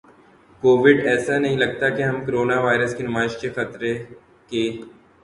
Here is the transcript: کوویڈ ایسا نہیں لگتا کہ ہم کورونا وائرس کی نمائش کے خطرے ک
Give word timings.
کوویڈ 0.63 0.97
ایسا 1.07 1.37
نہیں 1.39 1.57
لگتا 1.57 1.89
کہ 1.95 2.01
ہم 2.03 2.17
کورونا 2.25 2.57
وائرس 2.61 2.95
کی 2.97 3.03
نمائش 3.03 3.37
کے 3.41 3.49
خطرے 3.55 3.93
ک 4.49 4.53